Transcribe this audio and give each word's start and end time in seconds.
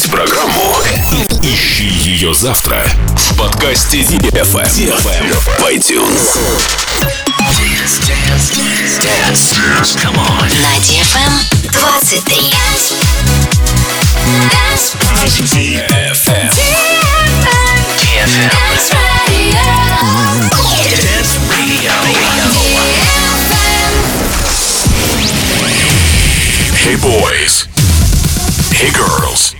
Слушать 0.00 0.12
программу 0.12 0.76
«Ищи 1.42 1.84
ее 1.84 2.32
завтра» 2.32 2.82
в 3.16 3.36
подкасте 3.36 3.98
DFM 3.98 4.64
в 4.66 5.60
iTunes. 5.68 6.38
На 10.56 10.76
DFM 10.78 11.32
23. 11.70 12.54
DFM. 15.44 16.50
DFM. 17.98 18.50
Dance 20.96 21.36
Radio. 21.50 21.92
Hey 26.84 26.96
boys. 26.96 27.68
Hey 28.72 28.90
girls. 28.92 29.59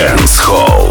Dance 0.00 0.38
Hall. 0.38 0.88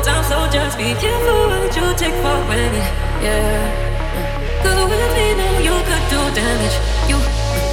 Whole 0.00 0.14
time. 0.14 0.24
So 0.24 0.50
just 0.50 0.78
be 0.78 0.94
careful 0.94 1.48
what 1.48 1.76
you 1.76 1.94
take 1.96 2.14
for 2.14 2.36
granted. 2.46 2.88
Yeah. 3.22 4.62
Cause 4.62 4.90
with 4.90 5.14
me 5.14 5.34
now 5.34 5.58
you 5.58 5.76
could 5.88 6.04
do 6.10 6.20
damage. 6.34 6.76
You, 7.08 7.18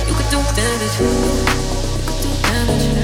you 0.07 0.13
could 0.15 0.29
do 0.29 0.39
damage. 0.55 0.95
You 0.99 1.09
could 2.05 2.21
do 2.21 2.29
damage. 2.43 2.96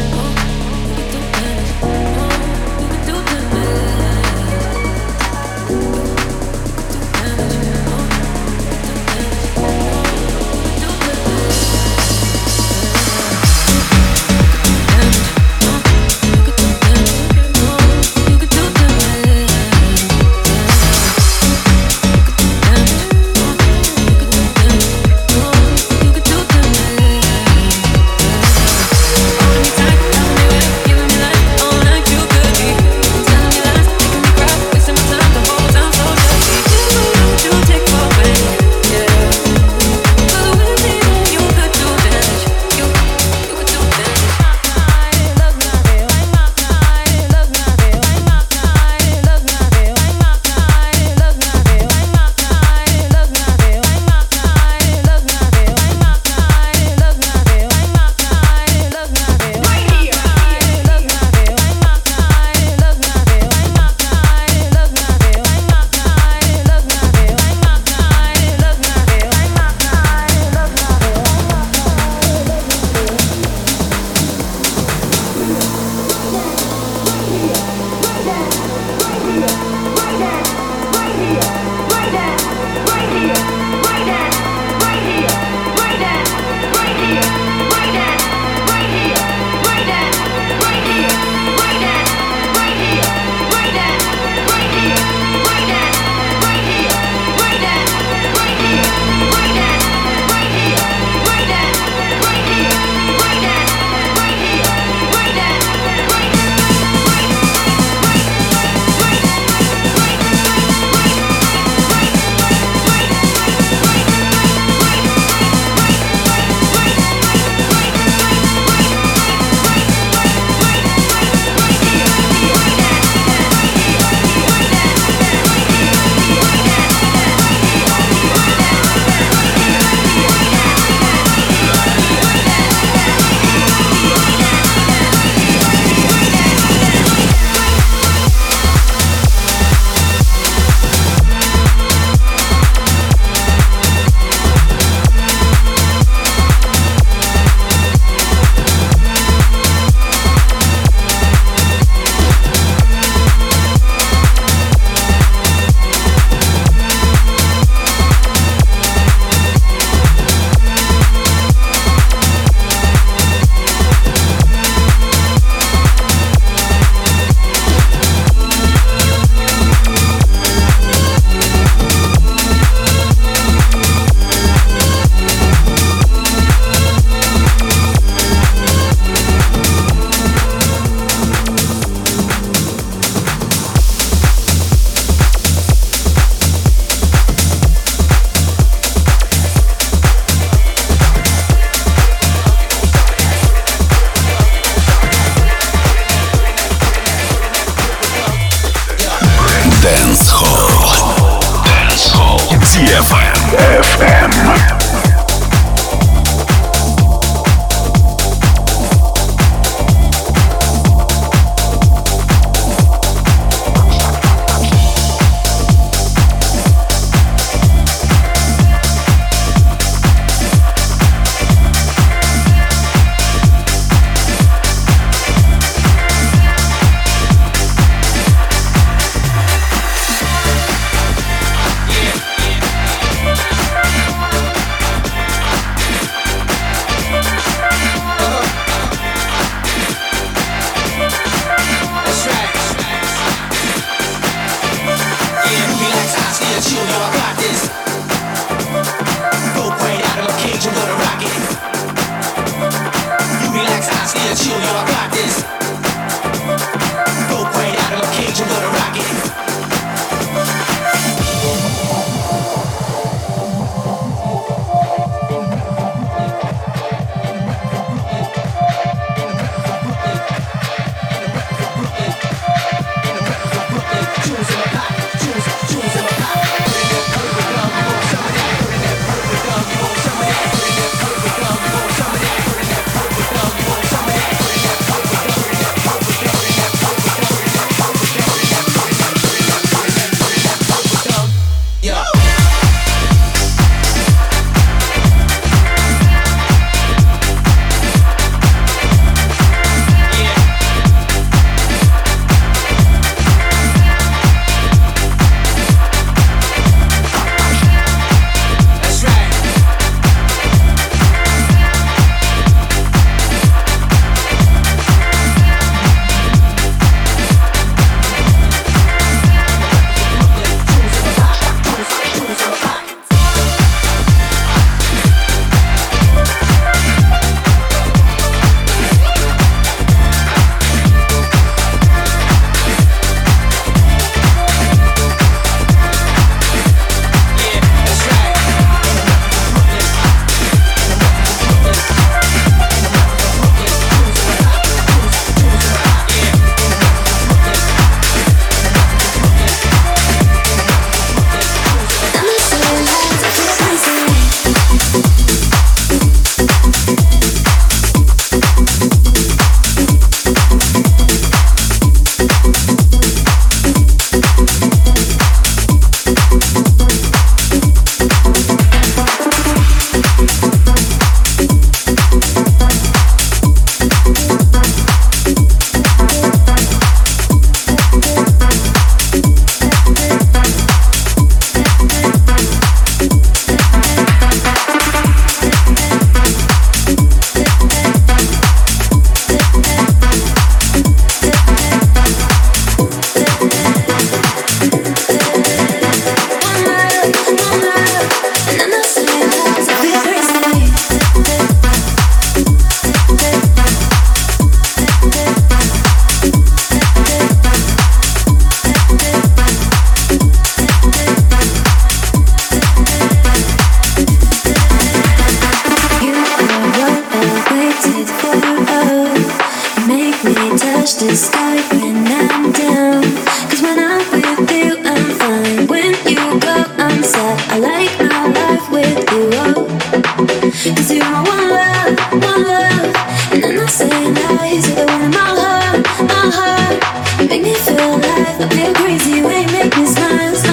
You 439.23 439.29
make 439.29 439.77
me 439.77 439.86
smile, 439.86 440.53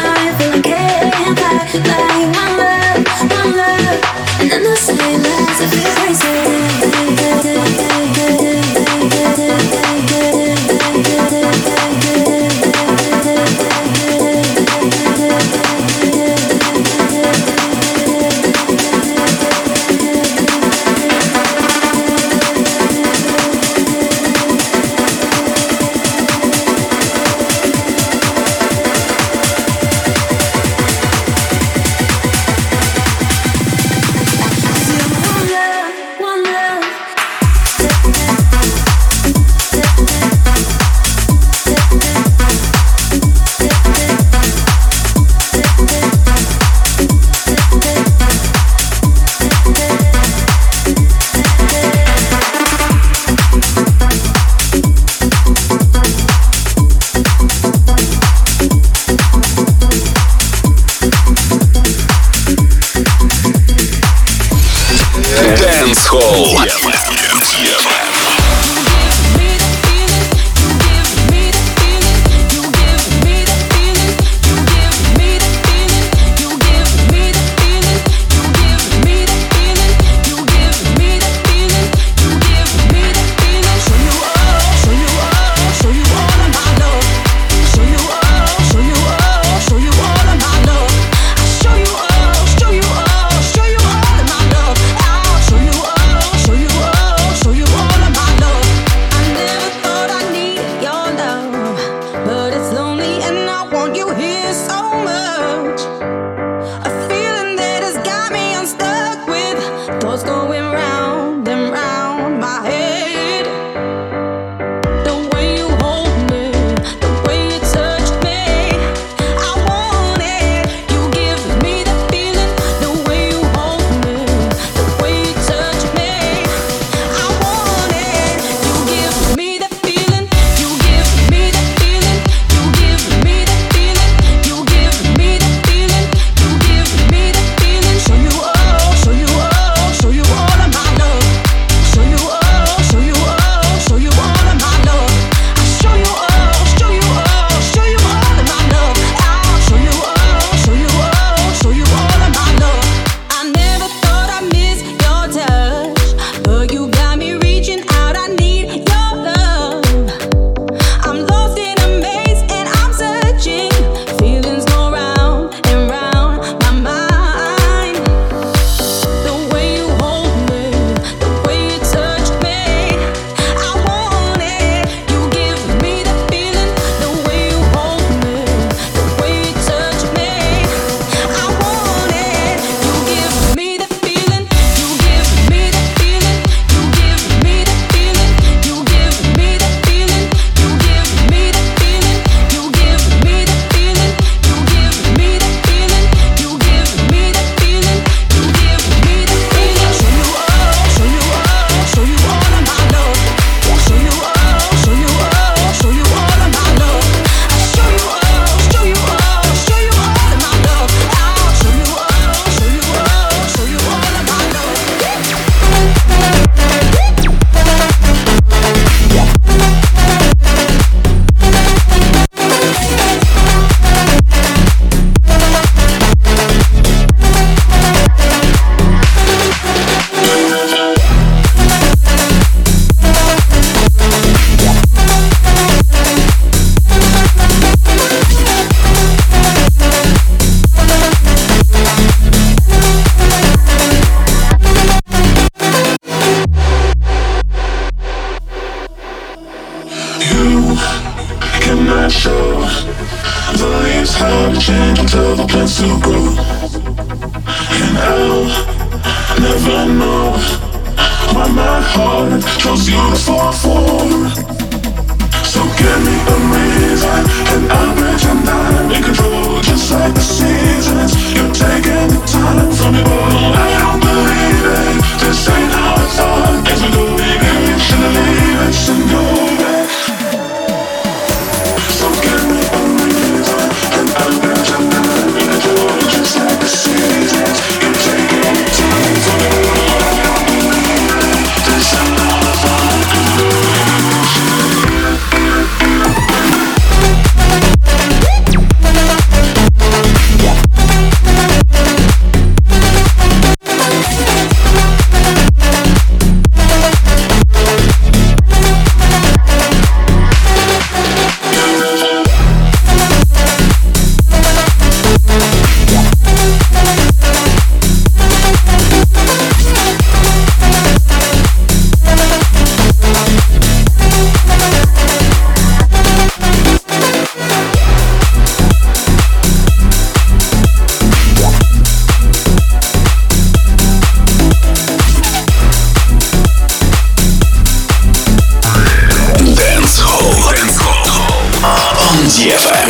Евро. 342.43 342.90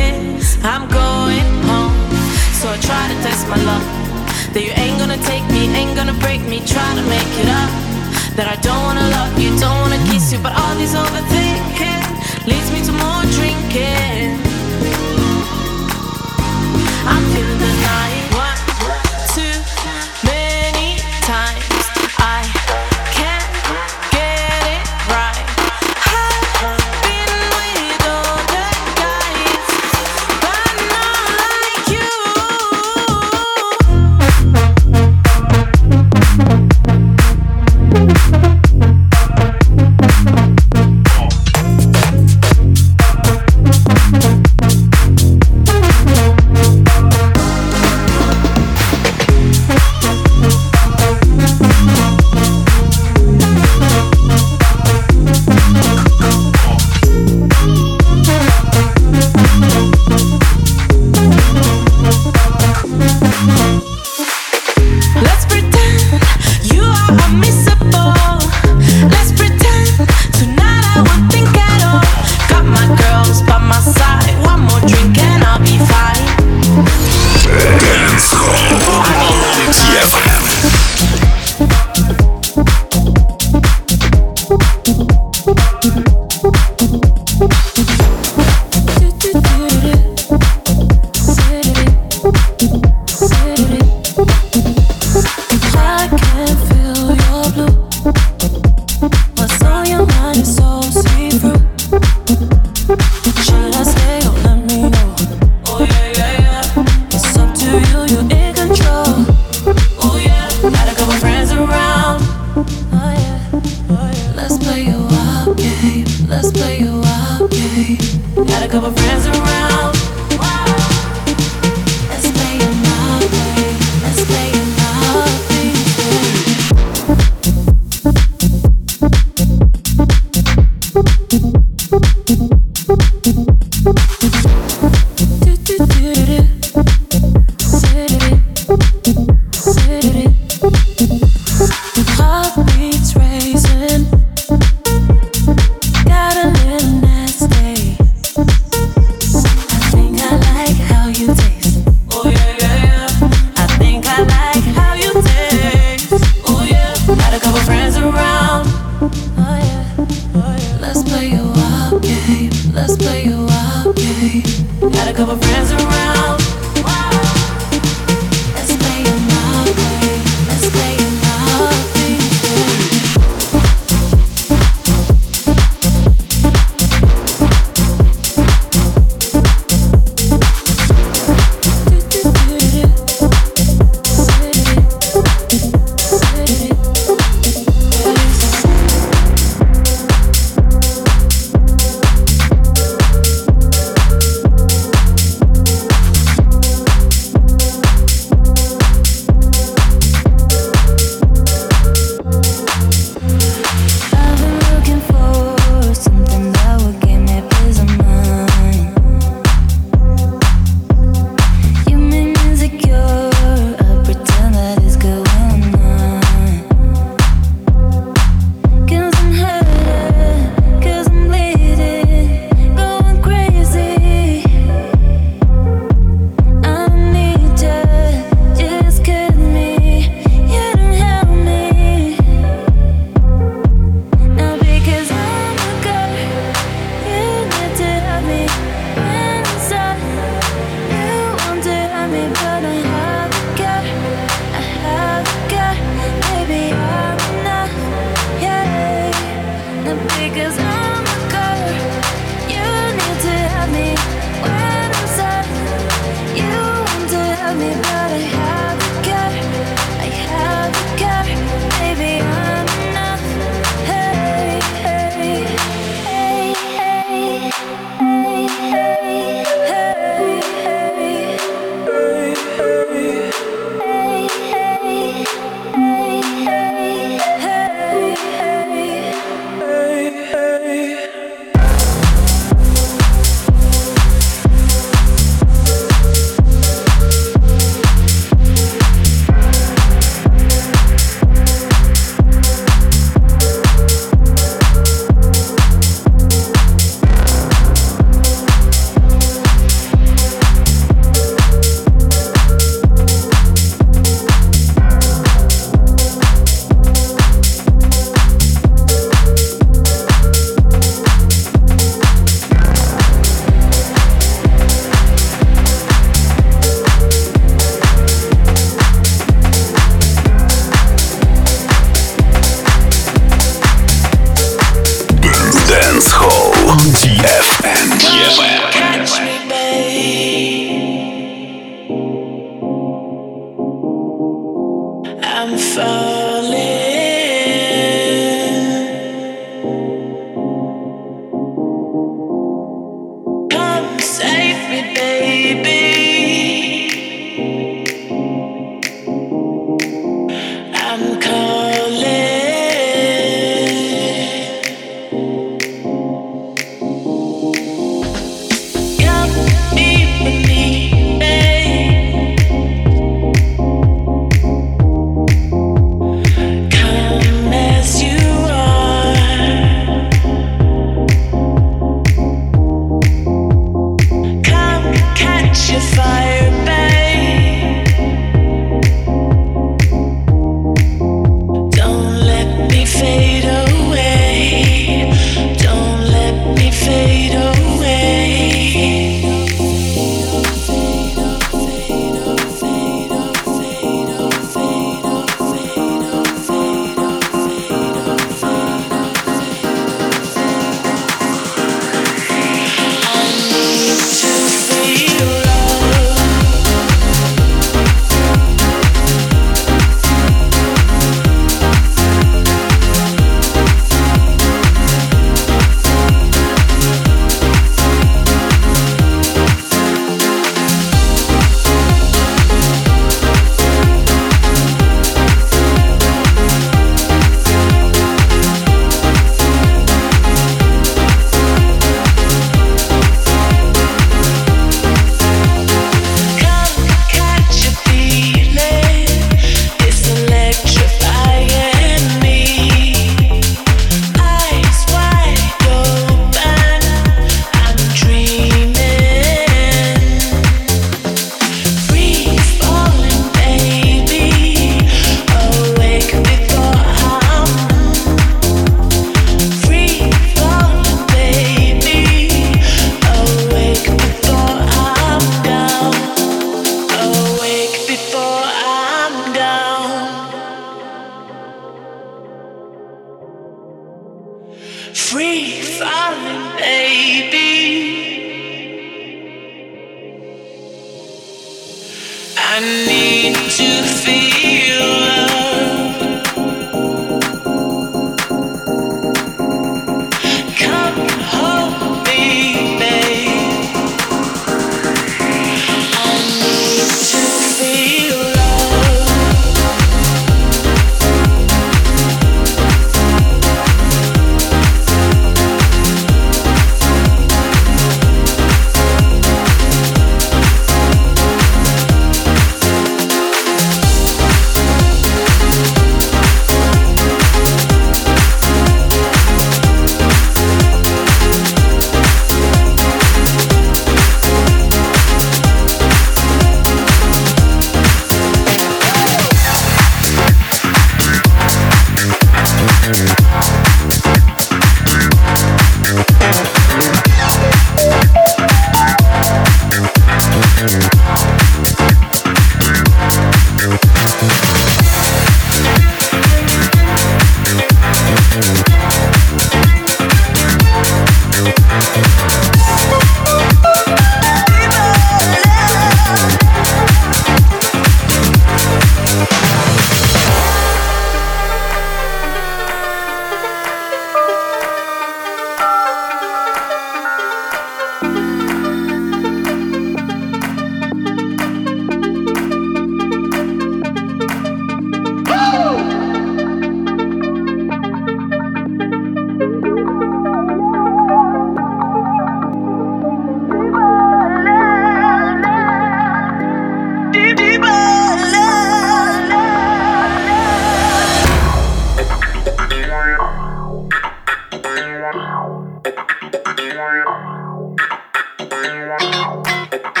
Hey. 598.63 600.00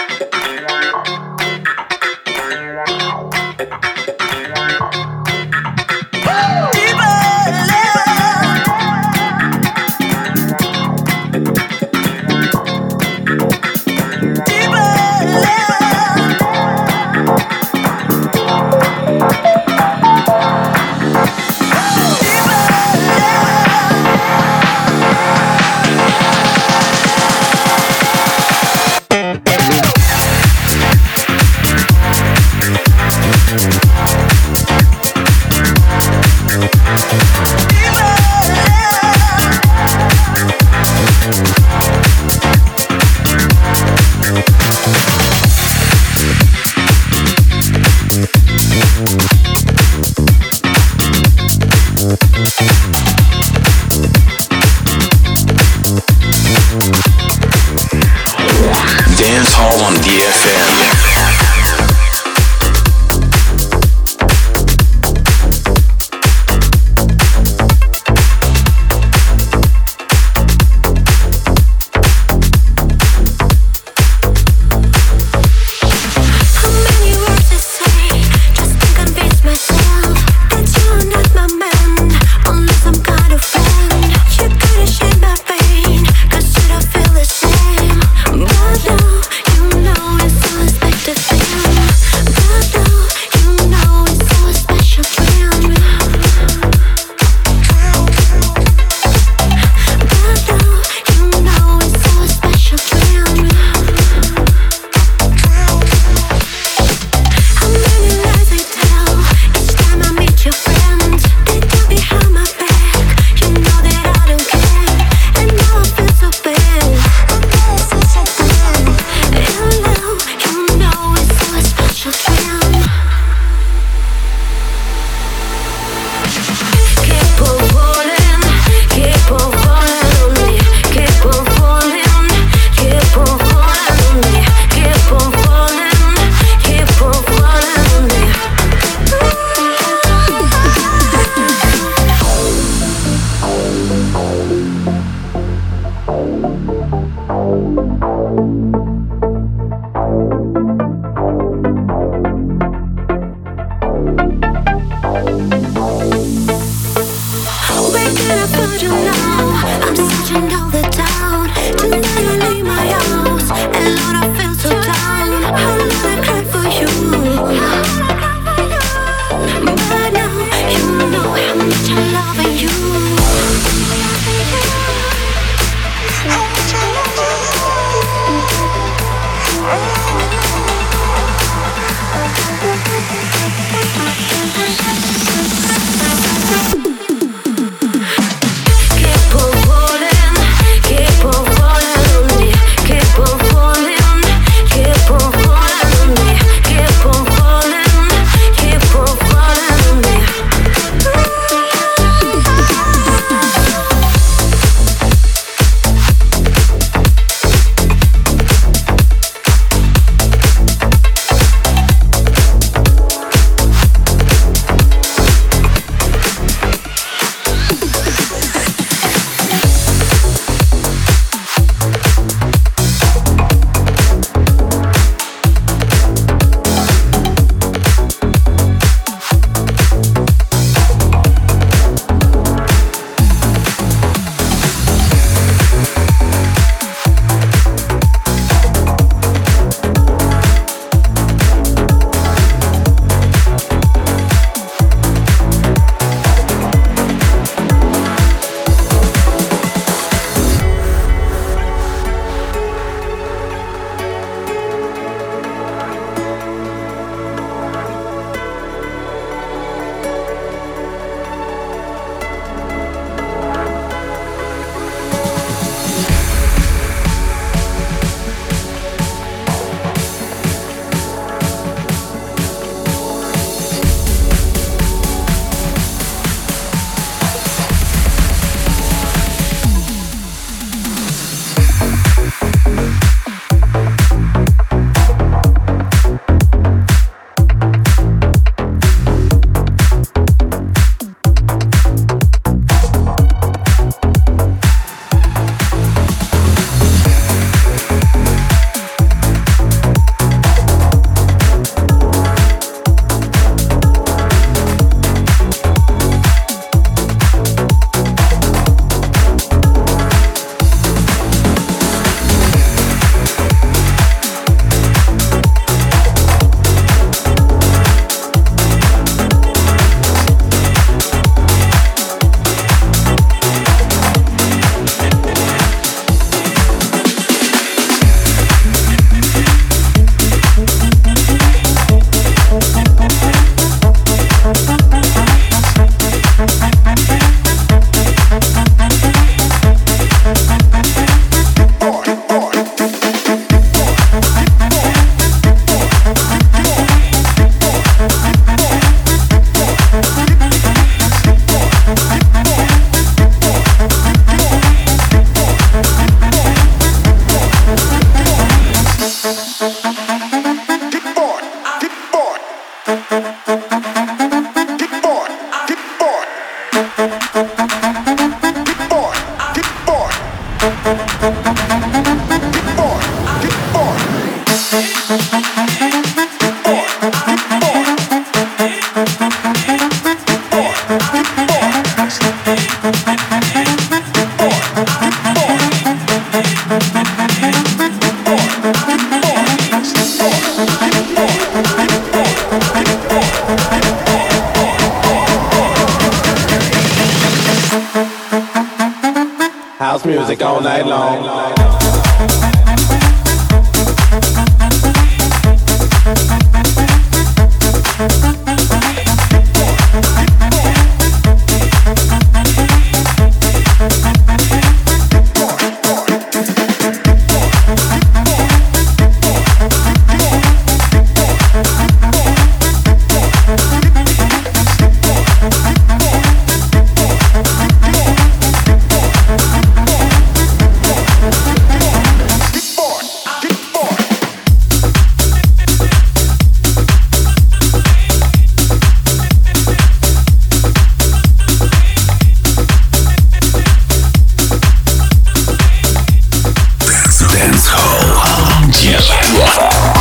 Yes, 449.01 449.57
UFO. 449.57 450.00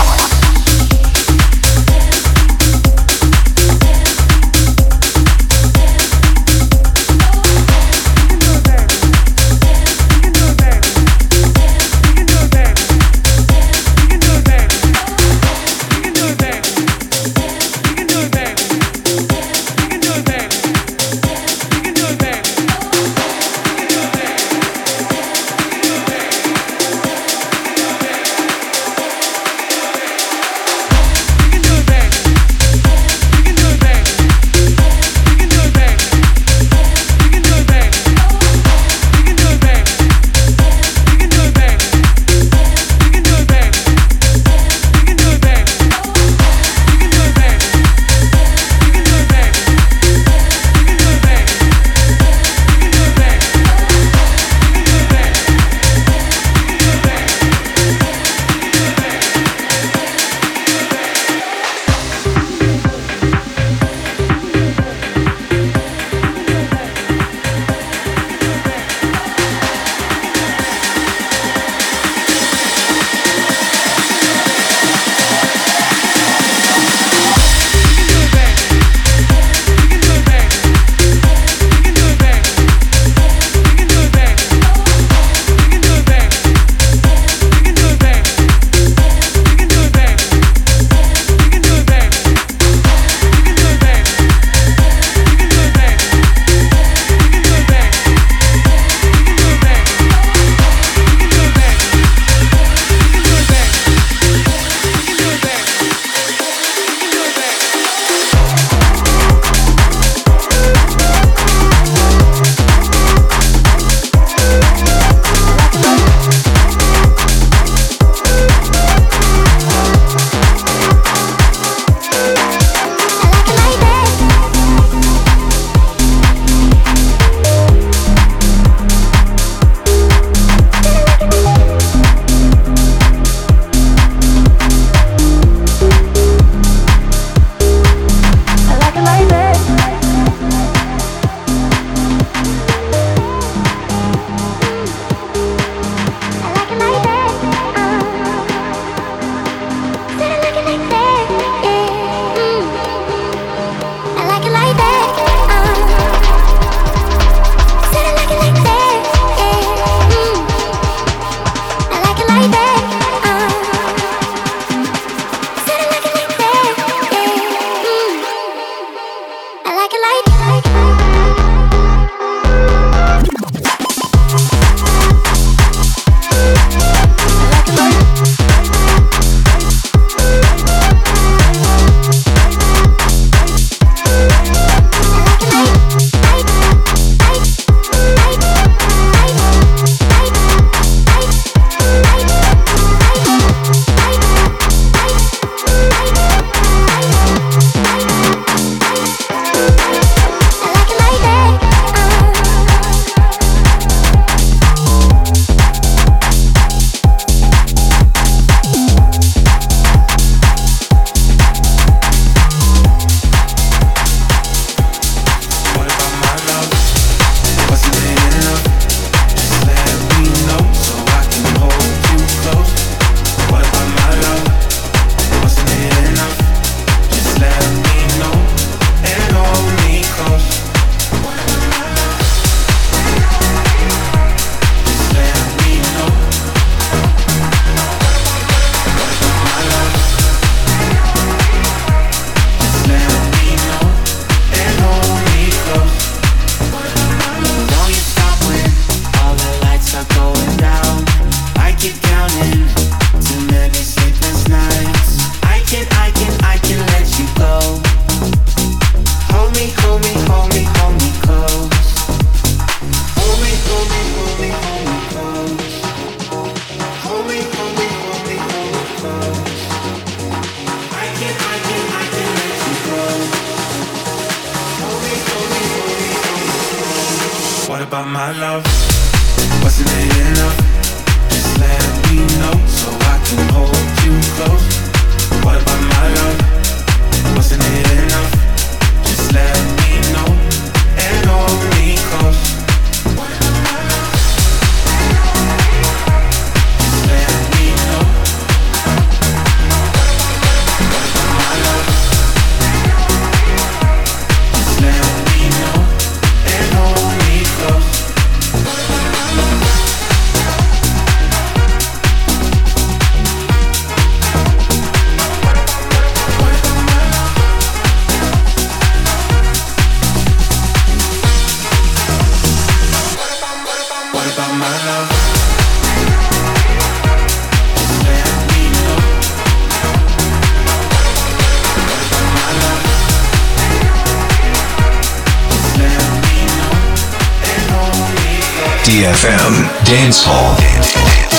DFM 338.90 339.84
Dance 339.84 340.24
Hall. 340.24 341.29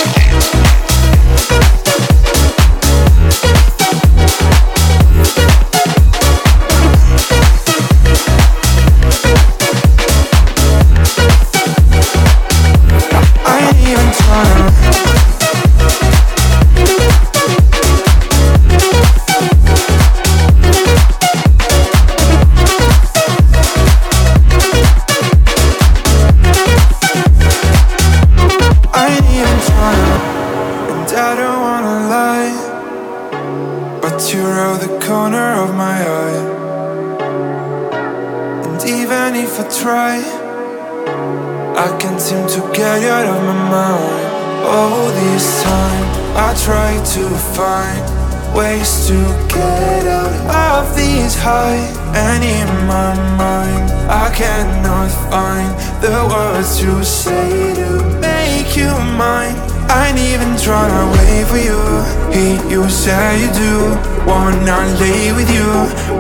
and 64.82 65.00
lay 65.00 65.32
with 65.32 65.50
you, 65.54 65.70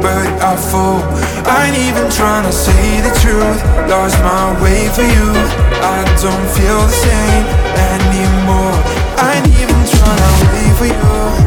but 0.02 0.28
I 0.42 0.56
fall. 0.56 1.02
I 1.46 1.68
ain't 1.68 1.78
even 1.78 2.10
trying 2.12 2.46
to 2.46 2.52
say 2.52 3.02
the 3.02 3.14
truth. 3.22 3.60
Lost 3.90 4.18
my 4.22 4.54
way 4.62 4.88
for 4.96 5.02
you. 5.02 5.28
I 5.96 6.00
don't 6.22 6.48
feel 6.56 6.82
the 6.86 6.98
same 7.08 7.46
anymore. 7.94 8.76
I 9.18 9.38
ain't 9.38 9.48
even 9.62 9.82
trying 9.96 10.22
to 10.22 10.46
wait 10.54 10.74
for 10.78 10.86
you. 10.86 11.41